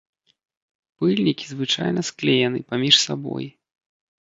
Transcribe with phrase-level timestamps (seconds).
[1.03, 3.45] Пыльнікі звычайна склеены паміж сабой.